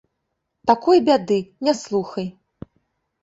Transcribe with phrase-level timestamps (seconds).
[0.69, 2.27] Такой бяды, не слухай.